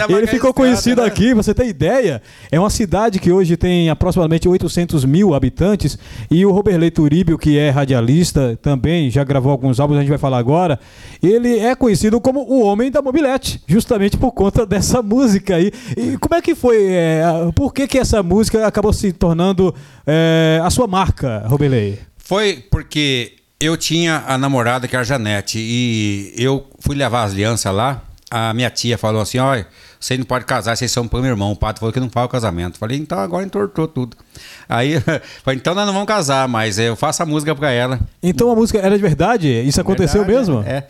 [0.09, 1.09] É Ele ficou conhecido né?
[1.09, 2.21] aqui, você tem ideia?
[2.51, 5.99] É uma cidade que hoje tem aproximadamente 800 mil habitantes
[6.31, 10.19] e o Roberley Turíbio, que é radialista, também já gravou alguns álbuns, a gente vai
[10.19, 10.79] falar agora.
[11.23, 15.73] Ele é conhecido como o homem da mobilete, justamente por conta dessa música aí.
[15.97, 16.87] E como é que foi?
[16.91, 17.23] é,
[17.55, 19.75] por que, que essa música acabou se tornando
[20.07, 20.98] é, a sua marca,
[21.47, 21.99] Roberley?
[22.17, 27.33] Foi porque eu tinha a namorada que era a Janete e eu fui levar as
[27.33, 28.03] alianças lá.
[28.31, 29.67] A minha tia falou assim: olha,
[29.99, 31.53] vocês não podem casar, vocês são pro meu irmão.
[31.53, 32.79] O padre falou que não faz o casamento.
[32.79, 34.17] Falei, então agora entortou tudo.
[34.69, 35.01] Aí,
[35.43, 37.99] falei, então nós não vamos casar, mas eu faço a música pra ela.
[38.23, 39.49] Então a música era de verdade?
[39.63, 40.63] Isso aconteceu Verdade, mesmo?
[40.69, 40.87] É.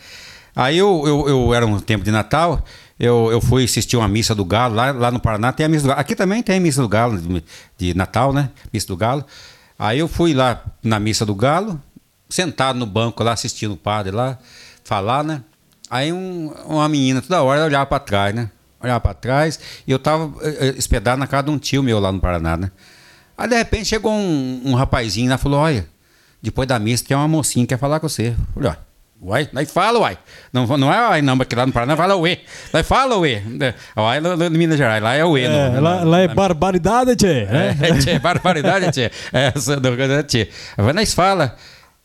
[0.54, 2.64] Aí eu, eu, eu era um tempo de Natal,
[2.98, 5.84] eu, eu fui assistir uma missa do Galo, lá, lá no Paraná tem a missa
[5.84, 6.00] do Galo.
[6.00, 7.44] Aqui também tem a missa do Galo, de,
[7.78, 8.50] de Natal, né?
[8.72, 9.24] Missa do Galo.
[9.78, 11.80] Aí eu fui lá na missa do Galo,
[12.28, 14.38] sentado no banco lá, assistindo o padre lá,
[14.84, 15.42] falar, né?
[15.90, 18.50] Aí um- uma menina toda hora olhava pra trás, né?
[18.80, 21.98] Olhava pra trás e eu tava eh, eh, hospedado na casa de um tio meu
[21.98, 22.70] lá no Paraná, né?
[23.36, 25.88] Aí de repente chegou um, um rapazinho lá e falou: Olha,
[26.42, 28.34] depois da missa tem uma mocinha que quer falar com você.
[28.56, 28.74] Ó.
[29.20, 30.16] Uai, nós fala, uai.
[30.52, 32.38] Não, não é uai, não, porque lá no Paraná fala ué.
[32.72, 33.42] Nós fala ué.
[33.96, 35.42] Uai, lá em Minas Gerais, lá é ué.
[35.42, 37.44] É, no- lá, na- lá é na- barbaridade, tchê.
[37.46, 37.76] né?
[37.80, 39.10] é, tchê, barbaridade, tchê.
[39.32, 39.90] É, essa do
[40.22, 40.48] tchê.
[40.76, 41.56] Aí nós fala.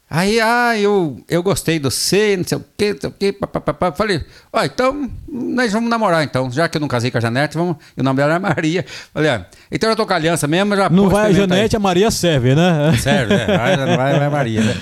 [0.10, 3.34] Aí, ah, eu, eu gostei do você, não sei o quê, não sei o quê,
[3.34, 3.92] papapá.
[3.92, 6.52] Falei, ó, então nós vamos namorar então.
[6.52, 7.78] Já que eu não casei com a Janete, vamos.
[7.98, 8.86] E o nome dela é Maria.
[9.12, 11.60] Falei, ah, então eu tô com a aliança mesmo, já Não vai a experimenta aí.
[11.60, 12.96] Janete, a Maria serve, né?
[13.02, 13.46] Sério, né?
[13.48, 14.78] Vai, vai, vai Maria, né?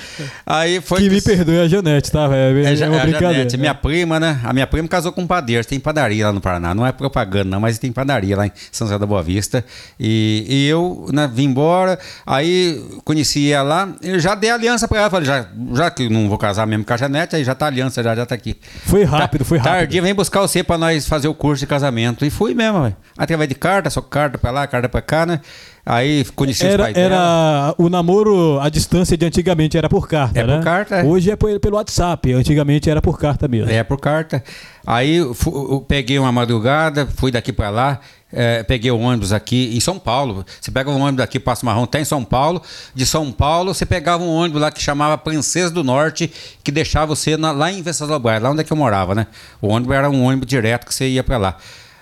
[0.46, 2.30] Aí foi que me perdoe a Janete, tá?
[2.34, 3.34] É, é, é uma é a brincadeira.
[3.34, 4.42] Janete, minha prima, né?
[4.44, 5.66] A minha prima casou com um padeiro.
[5.66, 6.76] Tem padaria lá no Paraná.
[6.76, 9.64] Não é propaganda, não, mas tem padaria lá em São José da Boa Vista.
[9.98, 15.00] E, e eu né, vim embora, aí conheci ela lá, eu já dei aliança pra
[15.00, 15.10] ela.
[15.10, 17.70] Falei, já, já que não vou casar mesmo com a Janete, aí já tá a
[17.70, 18.58] aliança, já, já tá aqui.
[18.86, 19.74] Foi rápido, foi rápido.
[19.74, 22.26] Tardia, vem buscar você pra nós fazer o curso de casamento.
[22.26, 22.96] E fui mesmo, velho.
[23.18, 25.40] Através de carta, só carta pra lá, carta pra cá, né?
[25.86, 27.16] Aí conheci os Era, pais dela.
[27.16, 30.58] era o namoro à distância de antigamente era por carta, É né?
[30.58, 31.04] por carta, é.
[31.04, 33.72] Hoje é pelo WhatsApp, antigamente era por carta mesmo.
[33.72, 34.44] É, por carta.
[34.86, 38.00] Aí eu peguei uma madrugada, fui daqui pra lá,
[38.34, 40.46] é, peguei o ônibus aqui em São Paulo.
[40.60, 42.62] Você pega um ônibus daqui, Passo Marrom, tá em São Paulo.
[42.96, 46.32] De São Paulo, você pegava um ônibus lá que chamava Princesa do Norte,
[46.64, 49.28] que deixava você na- lá em Venceslau lá onde é que eu morava, né?
[49.62, 51.58] O ônibus era um ônibus direto que você ia pra lá.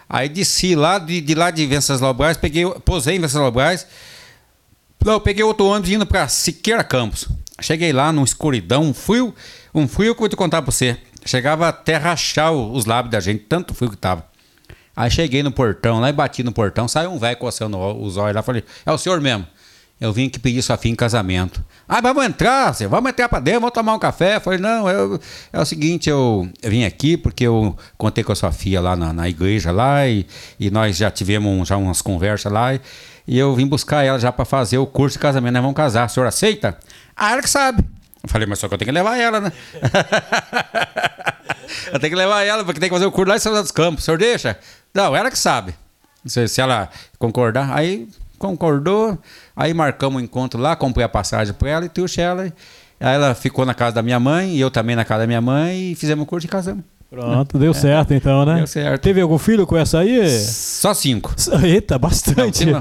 [0.10, 3.86] Aí desci lá, de, de lá de Venceslau Braz, peguei, posei em Venceslau Braz,
[5.04, 7.28] não, eu peguei outro ônibus indo pra Siqueira Campos.
[7.62, 9.34] Cheguei lá numa escuridão, um frio,
[9.74, 10.98] um frio que eu vou te contar pra você.
[11.26, 14.26] Chegava até rachar os lábios da gente, tanto frio que tava.
[15.00, 18.36] Aí cheguei no portão lá e bati no portão, saiu um velho coçando os olhos
[18.36, 19.48] lá, falei, é o senhor mesmo.
[20.02, 21.64] Eu vim aqui pedir sua filha em casamento.
[21.88, 24.36] Ah, vamos entrar, vamos entrar pra dentro, vamos tomar um café.
[24.36, 25.18] Eu falei, não, eu-
[25.54, 28.94] é o seguinte, eu, eu vim aqui porque eu contei com a sua filha lá
[28.98, 30.28] na, na igreja lá e,
[30.60, 32.82] e nós já tivemos já umas conversas lá e,
[33.26, 36.08] e eu vim buscar ela já pra fazer o curso de casamento, nós vamos casar.
[36.08, 36.78] O senhor aceita?
[37.16, 37.86] Ah, ela que sabe.
[38.22, 39.54] Eu falei, mas só que eu tenho que levar ela, né?
[41.92, 43.64] eu tenho que levar ela, porque tem que fazer o curso lá em São José
[43.64, 44.04] dos Campos.
[44.04, 44.58] O senhor deixa?
[44.94, 45.76] Não, ela que sabe.
[46.26, 49.18] Se, se ela concordar, aí concordou,
[49.56, 52.44] aí marcamos um encontro lá, comprei a passagem para ela e trouxe ela.
[52.44, 52.54] Aí
[53.16, 55.92] ela ficou na casa da minha mãe, e eu também na casa da minha mãe,
[55.92, 56.84] e fizemos o curso e casamos.
[57.10, 58.58] Pronto, deu certo então, né?
[58.58, 59.02] Deu certo.
[59.02, 60.30] Teve algum filho com essa aí?
[60.30, 61.34] Só cinco.
[61.64, 62.58] Eita, Não, bastante.
[62.60, 62.80] cinco,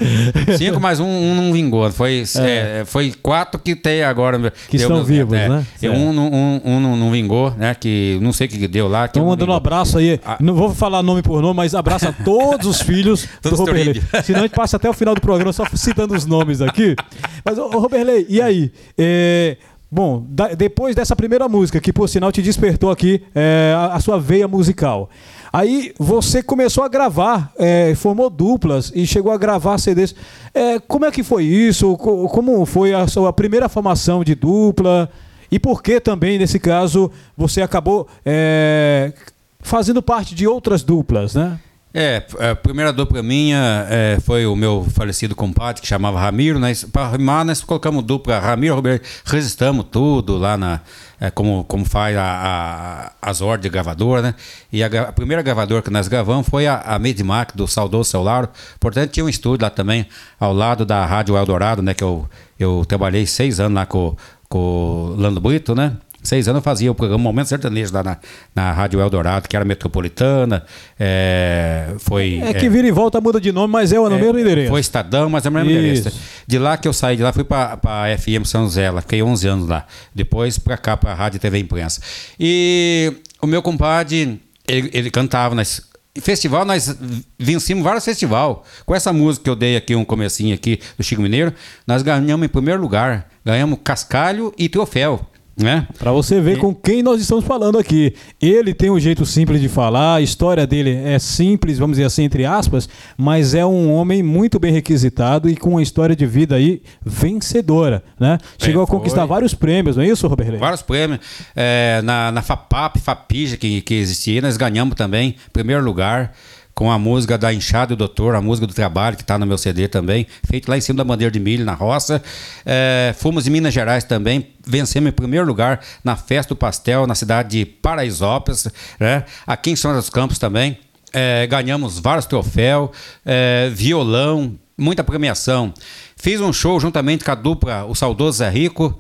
[0.58, 1.90] cinco, mas um, um não vingou.
[1.90, 4.52] Foi, é, foi quatro que tem agora.
[4.68, 5.90] Que deu estão vivos, netos, né?
[5.90, 7.74] Um, não- um, um não, não vingou, né?
[7.74, 9.08] Que não sei o que deu lá.
[9.08, 10.20] que Então não mandando um abraço aí.
[10.22, 10.36] Ah.
[10.40, 14.02] Não vou falar nome por nome, mas abraço a todos os filhos do Roberley.
[14.22, 16.94] Senão a gente passa até o final do programa só citando os nomes aqui.
[17.44, 18.70] Mas, ô, ô, Roberley, e aí?
[18.98, 19.56] É,
[19.90, 24.00] bom, da- depois dessa primeira música, que por sinal te despertou aqui é, a, a
[24.00, 25.08] sua veia musical.
[25.52, 30.14] Aí você começou a gravar, é, formou duplas e chegou a gravar CDs.
[30.52, 31.96] É, como é que foi isso?
[31.96, 35.08] Co- Como foi a sua primeira formação de dupla?
[35.50, 39.14] E por que também, nesse caso, você acabou é,
[39.60, 41.58] fazendo parte de outras duplas, né?
[41.94, 46.58] É, a primeira dupla minha é, foi o meu falecido compadre, que chamava Ramiro.
[46.58, 50.80] Nós, para rimar, nós colocamos dupla Ramiro Roberto, registramos tudo lá na.
[51.18, 54.34] é, como, como faz a, a- as ordens de gravadora, né?
[54.70, 58.50] E a, a primeira gravadora que nós gravamos foi a, a Medimac, do saudoso Celular.
[58.78, 60.06] Portanto, tinha um estúdio lá também,
[60.38, 61.94] ao lado da Rádio Eldorado, né?
[61.94, 62.28] Que eu,
[62.60, 64.14] eu trabalhei seis anos lá com,
[64.46, 65.96] com o Lando Brito, né?
[66.28, 68.18] Seis anos eu fazia o programa Momento Sertanejo lá na,
[68.54, 70.62] na Rádio Eldorado, que era metropolitana.
[71.00, 72.38] É, foi.
[72.44, 74.68] É que vira e volta, muda de nome, mas é o é, mesmo endereço.
[74.68, 75.78] Foi Estadão, mas é o mesmo Isso.
[75.78, 76.20] endereço.
[76.46, 79.22] De lá que eu saí, de lá fui para a FM São José, lá, fiquei
[79.22, 79.86] 11 anos lá.
[80.14, 82.02] Depois para cá, para a Rádio TV Imprensa.
[82.38, 83.10] E
[83.40, 85.88] o meu compadre, ele, ele cantava nas.
[86.20, 86.94] Festival, nós
[87.38, 88.56] vencemos vários festivais.
[88.84, 91.54] Com essa música que eu dei aqui, um comecinho aqui do Chico Mineiro,
[91.86, 93.30] nós ganhamos em primeiro lugar.
[93.46, 95.26] Ganhamos cascalho e troféu.
[95.58, 95.88] Né?
[95.98, 98.14] Pra você ver com quem nós estamos falando aqui.
[98.40, 102.22] Ele tem um jeito simples de falar, a história dele é simples, vamos dizer assim,
[102.22, 106.54] entre aspas, mas é um homem muito bem requisitado e com uma história de vida
[106.54, 108.38] aí vencedora, né?
[108.56, 108.98] Chegou a foi.
[108.98, 110.58] conquistar vários prêmios, não é isso, Roberto?
[110.58, 111.20] Vários prêmios.
[111.56, 116.32] É, na, na FAPAP, FAPIJA, que, que existia, nós ganhamos também, primeiro lugar,
[116.78, 119.58] com a música da Enxada do Doutor, a música do trabalho, que está no meu
[119.58, 122.22] CD também, feito lá em cima da bandeira de milho, na roça.
[122.64, 127.16] É, fomos em Minas Gerais também, vencemos em primeiro lugar na Festa do Pastel, na
[127.16, 128.68] cidade de Paraisópolis,
[129.00, 129.24] né?
[129.44, 130.78] aqui em São dos Campos também.
[131.12, 132.90] É, ganhamos vários troféus,
[133.26, 135.74] é, violão, muita premiação.
[136.14, 138.96] Fiz um show juntamente com a dupla O Saudoso Zé Rico,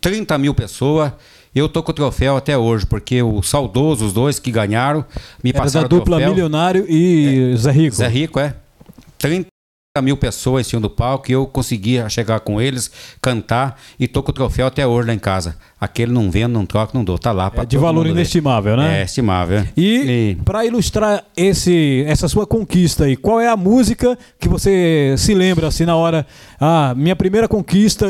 [0.00, 1.10] 30 mil pessoas.
[1.56, 5.02] Eu tô com o troféu até hoje, porque o saudoso, os dois que ganharam,
[5.42, 6.28] me Era da passaram o dupla troféu.
[6.28, 7.96] Milionário e Zé Rico.
[7.96, 8.54] Zé Rico, é.
[9.16, 9.55] 30
[10.02, 14.22] mil pessoas em cima do palco e eu conseguia chegar com eles, cantar e tô
[14.22, 15.56] com o troféu até hoje lá em casa.
[15.80, 17.18] Aquele não vendo, não troca, não dou.
[17.18, 18.10] Tá lá pra É de valor ver.
[18.10, 19.00] inestimável, né?
[19.00, 19.58] É, estimável.
[19.58, 19.68] é.
[19.76, 25.34] E, para ilustrar esse, essa sua conquista aí, qual é a música que você se
[25.34, 26.26] lembra assim na hora?
[26.58, 28.06] Ah, minha primeira conquista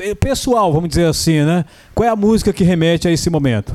[0.00, 1.64] eh, pessoal, vamos dizer assim, né?
[1.94, 3.72] Qual é a música que remete a esse momento?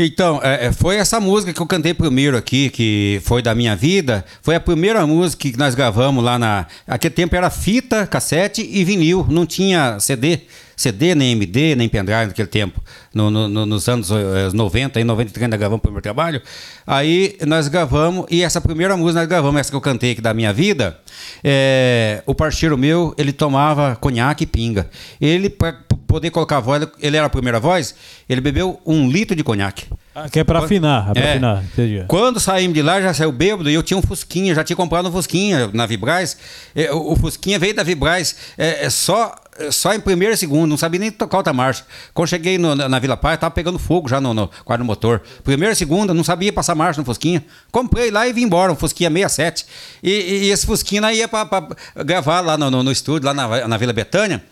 [0.00, 3.74] Então, é, é, foi essa música que eu cantei primeiro aqui, que foi da minha
[3.74, 4.24] vida.
[4.42, 6.66] Foi a primeira música que nós gravamos lá na.
[6.86, 9.26] Aquele tempo era fita, cassete e vinil.
[9.28, 10.40] Não tinha CD.
[10.76, 12.80] CD, nem MD, nem pendrive naquele tempo.
[13.12, 16.40] No- no- no- nos anos eh, 90 e 93 ainda gravamos o primeiro trabalho.
[16.86, 20.32] Aí nós gravamos, e essa primeira música nós gravamos, essa que eu cantei aqui da
[20.32, 20.96] minha vida.
[21.42, 24.88] é, o parceiro meu, ele tomava conhaque e pinga.
[25.20, 25.72] Ele, pra,
[26.08, 27.94] poder colocar a voz, ele era a primeira voz,
[28.28, 29.84] ele bebeu um litro de conhaque.
[30.14, 31.30] Ah, que é pra afinar, é pra É.
[31.32, 31.62] afinar.
[31.62, 32.04] Entendi.
[32.08, 35.08] Quando saímos de lá, já saiu bêbado e eu tinha um Fusquinha, já tinha comprado
[35.08, 36.36] um Fusquinha na Vibraz.
[36.74, 40.68] É, O Fusquinha veio da Vibraz é, é só, é só em primeiro e segundo,
[40.68, 41.84] não sabia nem tocar outra marcha.
[42.12, 45.22] Quando cheguei no- na, na Vila Paz, tava pegando fogo já no, no quadro motor.
[45.44, 47.44] Primeira e segunda, não sabia passar marcha no Fusquinha.
[47.70, 49.66] Comprei lá e vim embora, um Fusquinha 67.
[50.02, 51.68] E, e- e esse Fusquinha ia pra, pra
[52.04, 54.42] gravar lá no, no- no estúdio, lá na, na Vila Betânia.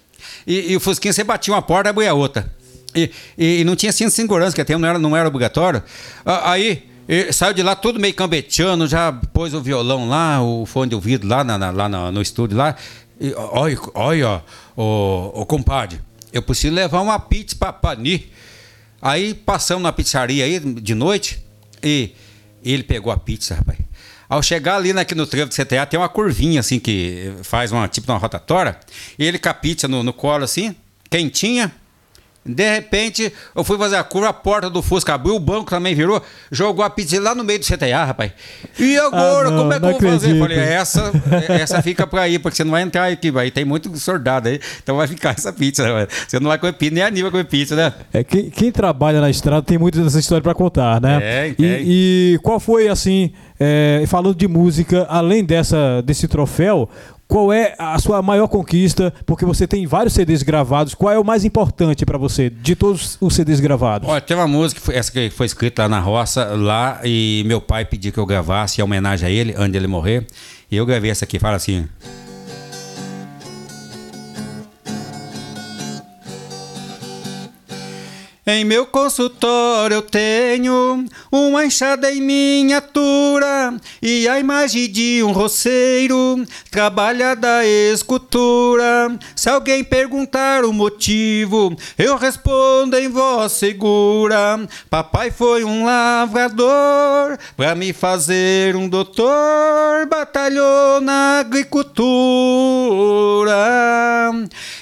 [0.47, 2.51] E, e o Fusquinha você batia uma porta e abria outra.
[2.95, 5.83] E, e- e não tinha cinto de segurança, que até não era, não era obrigatório.
[6.25, 6.85] Aí
[7.33, 11.27] saiu de lá tudo meio cambeteando, já pôs o violão lá, o fone de ouvido
[11.27, 12.75] lá, na- na- lá no, no estúdio lá.
[13.21, 14.43] E, olha, olha,
[14.77, 16.01] ô, ô compadre,
[16.33, 18.31] eu preciso levar uma pizza pra Pani.
[19.01, 21.39] Aí passamos na pizzaria aí de noite
[21.83, 22.13] e
[22.65, 23.79] ele pegou a pizza, rapaz.
[24.29, 27.87] Ao chegar ali aqui no trevo do CTA, tem uma curvinha assim que faz uma
[27.87, 28.79] tipo uma rotatória.
[29.19, 30.75] Ele com a pizza no, no colo assim,
[31.09, 31.73] quentinha.
[32.47, 35.95] De repente, eu fui fazer a curva, a porta do Fusca abriu, o banco também
[35.95, 38.33] virou, jogou a pizza lá no meio do CTA, rapaz.
[38.79, 40.31] E agora, Ah, não, como é que eu vou fazer?
[40.35, 40.81] Eu Falei, acredito.
[40.81, 41.13] essa,
[41.53, 43.51] essa fica pra aí, porque você não vai entrar aqui, vai.
[43.51, 45.83] Tem muito soldado aí, então vai ficar essa pizza.
[45.83, 46.07] né?
[46.27, 47.93] Você não vai comer pizza, nem a Aníbal vai comer pizza, né?
[48.13, 51.21] É, quem, quem trabalha na estrada tem muitas dessas histórias pra contar, né?
[51.21, 51.83] Tem, E, tem.
[51.87, 56.89] e qual foi, assim, é, falando de música, além dessa, desse troféu,
[57.29, 59.13] qual é a sua maior conquista?
[59.25, 60.95] Porque você tem vários CDs gravados.
[60.95, 64.09] Qual é o mais importante pra você de todos os CDs gravados?
[64.09, 67.85] Olha, tem uma música, essa que foi escrita lá na roça, lá, e meu pai
[67.85, 70.27] pediu que eu gravasse em homenagem a ele, antes dele morrer.
[70.71, 71.87] E eu gravei essa aqui, fala assim.
[78.49, 86.45] Em meu consultório eu tenho uma enxada em miniatura e a imagem de um roceiro
[86.71, 89.19] trabalha da escultura.
[89.35, 94.65] Se alguém perguntar o motivo, eu respondo em voz segura.
[94.89, 103.57] Papai foi um lavrador pra me fazer um doutor, batalhou na agricultura.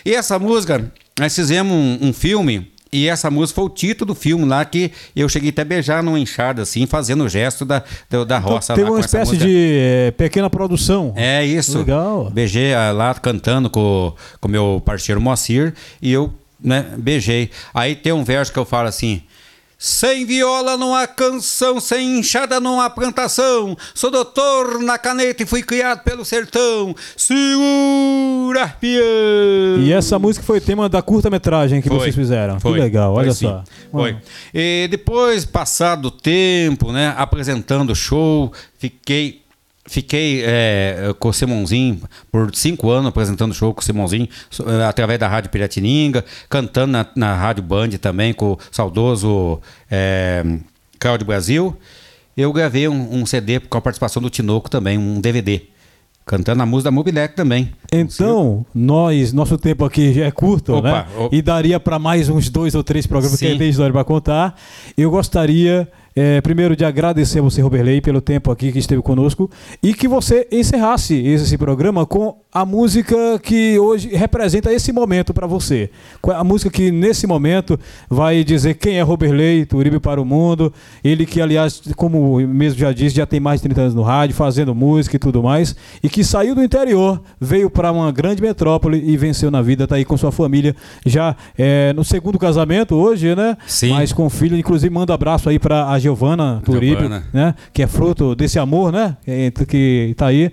[0.05, 4.14] E essa música, nós fizemos um, um filme e essa música foi o título do
[4.14, 7.83] filme lá que eu cheguei até a beijar numa enxada, assim, fazendo o gesto da,
[8.09, 8.96] da, da Então, roça teve lá.
[8.96, 11.12] uma espécie de é, pequena produção.
[11.16, 11.78] É isso.
[11.78, 12.30] Legal.
[12.30, 17.50] Beijei lá cantando com o meu parceiro Moacir e eu, né, beijei.
[17.74, 19.22] Aí tem um verso que eu falo assim.
[19.86, 23.76] Sem viola não há canção, sem enxada não há plantação.
[23.94, 26.96] Sou doutor na caneta e fui criado pelo sertão.
[27.14, 29.80] Segura, peão.
[29.80, 32.58] E essa música foi tema da curta-metragem que Foi, vocês fizeram.
[32.58, 33.62] foi, que legal, foi olha sim, só.
[33.92, 34.14] Foi.
[34.14, 34.18] Hum.
[34.54, 39.43] E depois, passado o tempo, né, apresentando o show, fiquei.
[39.86, 42.00] Fiquei é, com o Simonzinho
[42.32, 44.26] por cinco anos apresentando show com o Simonzinho
[44.66, 50.42] é, através da Rádio Piratininga, cantando na, na Rádio Band também com o saudoso é,
[50.98, 51.76] Cláudio Brasil.
[52.36, 55.60] Eu gravei um, um CD com a participação do Tinoco também, um DVD,
[56.26, 57.70] cantando a música da Mobilec também.
[57.92, 61.06] Então, nós, nosso tempo aqui já é curto, Opa, né?
[61.18, 63.52] o- E daria para mais uns dois ou três programas que Sim.
[63.52, 64.58] aí tem história para contar.
[64.96, 65.86] Eu gostaria,
[66.16, 69.50] eh, primeiro, de agradecer a você, Roberley, pelo tempo aqui que esteve conosco
[69.83, 75.44] e que você encerrasse esse programa com a música que hoje representa esse momento para
[75.44, 75.90] você.
[76.29, 80.72] É A música que nesse momento vai dizer quem é Roberley, Turibe para o mundo.
[81.03, 84.37] Ele que, aliás, como mesmo já disse, já tem mais de 30 anos no rádio,
[84.37, 89.03] fazendo música e tudo mais, e que saiu do interior, veio para uma grande metrópole
[89.05, 93.35] e venceu na vida, tá aí com sua família, já é, no segundo casamento hoje,
[93.35, 93.57] né?
[93.66, 93.90] Sim.
[93.90, 97.24] Mas com filho, inclusive manda abraço aí para a Giovana Giovana.
[97.32, 97.54] né?
[97.72, 99.16] Que é fruto desse amor, né?
[99.24, 100.50] Que, que tá aí.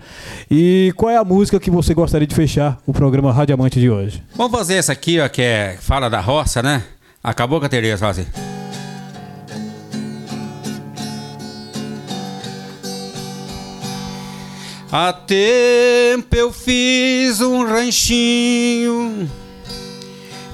[0.50, 4.24] E qual é a música que você gostaria de fechar o programa Radiamante de hoje?
[4.36, 6.84] Vamos fazer essa aqui, ó, que é fala da roça, né?
[7.24, 8.26] Acabou com a Tereza, fala assim.
[14.92, 19.30] Há tempo eu fiz um ranchinho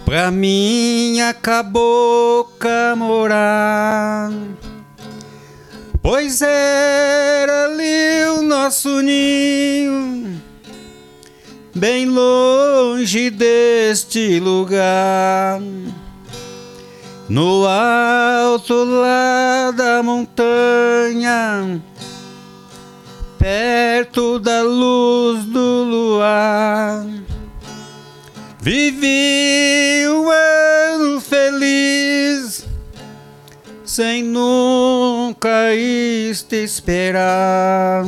[0.06, 4.30] pra minha cabocla morar.
[6.10, 10.42] Pois era ali o nosso ninho
[11.76, 15.60] bem longe deste lugar.
[17.28, 21.84] No alto lá da montanha,
[23.38, 27.06] perto da luz do luar,
[28.62, 32.66] vivi um ano feliz,
[33.84, 35.07] sem nunca
[35.76, 38.06] isto esperar.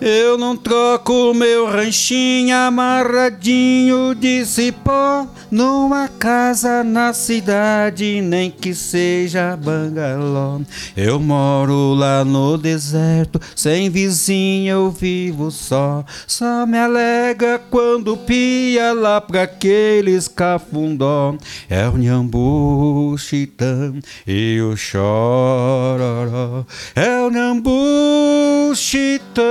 [0.00, 5.26] Eu não troco meu ranchinho amarradinho de cipó
[5.56, 10.60] numa casa na cidade, nem que seja bangalô.
[10.94, 16.04] Eu moro lá no deserto, sem vizinho eu vivo só.
[16.26, 21.34] Só me alega quando pia lá pra aqueles cafundó.
[21.70, 23.94] É o Nhambu Chitã
[24.26, 26.66] e o Chororó.
[26.94, 29.42] É o Nhambu Chitã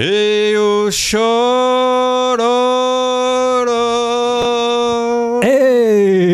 [0.00, 2.38] e o Chororó.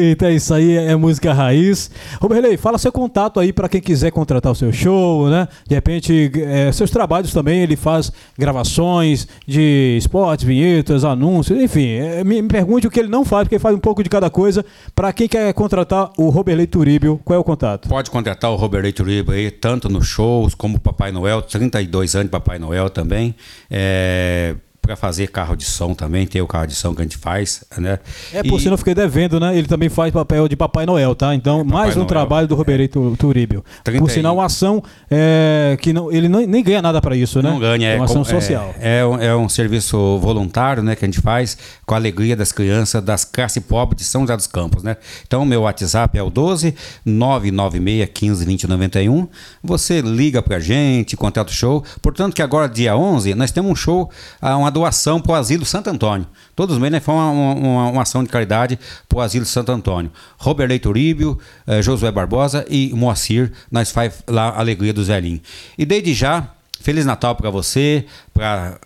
[0.08, 1.90] Eita, isso aí é música raiz.
[2.20, 5.48] Roberley, fala seu contato aí para quem quiser contratar o seu show, né?
[5.66, 11.88] De repente, é, seus trabalhos também, ele faz gravações de esportes, vinhetas, anúncios, enfim.
[11.88, 14.10] é, me, me pergunte o que ele não faz, porque ele faz um pouco de
[14.10, 14.64] cada coisa.
[14.94, 17.88] Para quem quer contratar o Roberley Turíbio, qual é o contato?
[17.88, 22.30] Pode contratar o Robert Turiba aí, tanto nos shows como Papai Noel, 32 anos de
[22.30, 23.34] Papai Noel também.
[23.70, 27.16] É, para fazer carro de som também, tem o carro de som que a gente
[27.16, 27.98] faz, né?
[28.32, 29.56] É, por E- sinal, eu fiquei devendo, né?
[29.56, 31.34] Ele também faz papel de Papai Noel, tá?
[31.34, 32.06] Então, mais um Noel.
[32.06, 33.64] trabalho do Roberei Tu- Turíbio.
[33.82, 37.40] 30 Por sinal, uma ação é, que não, ele não- nem ganha nada para isso,
[37.42, 37.48] né?
[37.50, 38.74] Não ganha, é é, uma ação é- social.
[38.78, 41.56] É, um, é um serviço voluntário, né, que a gente faz
[41.86, 44.96] com a alegria das crianças das classes pobres de São José dos Campos, né?
[45.26, 46.74] Então, meu WhatsApp é o 12
[47.04, 49.26] 996 15 20 91.
[49.62, 51.82] Você liga pra gente, contrata o show.
[52.02, 54.10] Portanto, que agora, dia 11, nós temos um show,
[54.40, 56.26] ah, uma doação pro Asilo Santo Antônio.
[56.54, 60.10] Todos os meses, nós fazemos uma, uma- uma ação de caridade pro Asilo Santo Antônio.
[60.36, 65.40] Robert Leite Uríbio, eh, Josué Barbosa e Moacir, nós faz lá a alegria dos velhinhos.
[65.78, 66.48] E desde já,
[66.80, 68.04] Feliz Natal para você,
[68.34, 68.78] para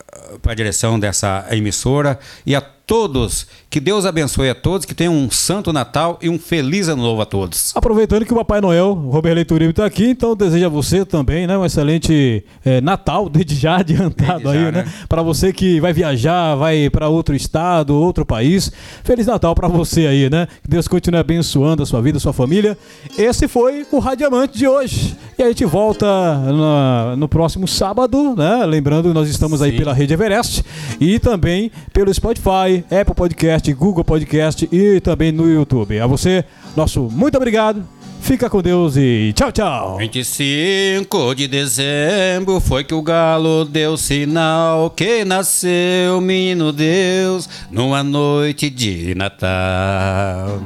[0.47, 2.16] a direção dessa emissora
[2.47, 3.47] e a todos.
[3.71, 7.21] Que Deus abençoe a todos, que tenham um santo Natal e um feliz ano novo
[7.21, 7.73] a todos.
[7.77, 11.47] Aproveitando que o Papai Noel, o Roberlei Turíbio, está aqui, então desejo a você também,
[11.47, 11.57] né?
[11.59, 14.83] Um excelente eh, Natal, desde já adiantado Desde aí, já, né?
[14.85, 14.93] né?
[15.07, 18.73] Para você que vai viajar, vai para outro estado, outro país.
[19.05, 20.49] Feliz Natal para você aí, né?
[20.62, 22.77] Que Deus continue abençoando a sua vida, a sua família.
[23.19, 25.14] Esse foi o Radiamante de hoje.
[25.39, 28.64] E a gente volta na- no próximo sábado, né?
[28.64, 29.77] Lembrando, nós estamos aí Sim.
[29.77, 30.64] pela Rede Everest
[30.99, 36.01] e também pelo Spotify, Apple Podcast, Google Podcast e também no YouTube.
[36.01, 36.45] A você,
[36.77, 37.85] nosso muito obrigado.
[38.21, 39.97] Fica com Deus e tchau, tchau.
[39.99, 48.69] 25 de dezembro foi que o galo deu sinal que nasceu menino Deus numa noite
[48.69, 50.61] de Natal.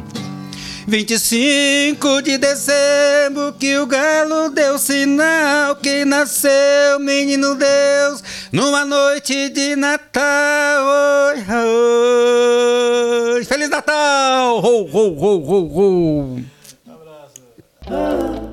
[0.87, 9.77] 25 de dezembro que o galo deu sinal que nasceu menino Deus numa noite de
[9.77, 10.85] Natal.
[10.85, 11.45] Oi,
[13.37, 13.45] oi.
[13.45, 14.59] Feliz Natal!
[14.59, 16.53] Ho, ho, ho, ho, ho.
[17.89, 18.52] João Santana.